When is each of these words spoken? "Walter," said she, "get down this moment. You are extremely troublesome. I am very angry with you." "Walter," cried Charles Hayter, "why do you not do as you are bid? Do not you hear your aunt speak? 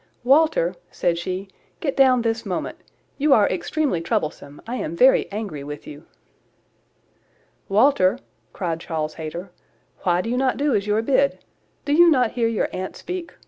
"Walter," 0.23 0.73
said 0.89 1.19
she, 1.19 1.47
"get 1.79 1.95
down 1.95 2.23
this 2.23 2.43
moment. 2.43 2.79
You 3.19 3.35
are 3.35 3.47
extremely 3.47 4.01
troublesome. 4.01 4.59
I 4.65 4.77
am 4.77 4.95
very 4.95 5.31
angry 5.31 5.63
with 5.63 5.85
you." 5.85 6.05
"Walter," 7.69 8.17
cried 8.51 8.79
Charles 8.79 9.13
Hayter, 9.13 9.51
"why 9.99 10.21
do 10.21 10.29
you 10.31 10.37
not 10.37 10.57
do 10.57 10.73
as 10.73 10.87
you 10.87 10.95
are 10.95 11.03
bid? 11.03 11.43
Do 11.85 11.93
not 12.09 12.29
you 12.31 12.33
hear 12.33 12.47
your 12.47 12.69
aunt 12.73 12.95
speak? 12.95 13.33